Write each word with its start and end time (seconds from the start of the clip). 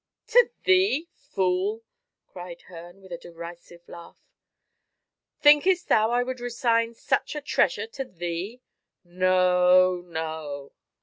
"To 0.29 0.49
thee, 0.63 1.09
fool!" 1.13 1.83
cried 2.25 2.63
Herne, 2.63 3.01
with 3.01 3.11
a 3.11 3.19
derisive 3.19 3.87
laugh. 3.87 4.17
"Thinkest 5.41 5.89
thou 5.89 6.09
I 6.09 6.23
would 6.23 6.39
resign 6.39 6.95
such 6.95 7.35
a 7.35 7.39
treasure 7.41 7.85
to 7.85 8.05
thee? 8.05 8.63
No, 9.03 10.01
no. 10.03 10.71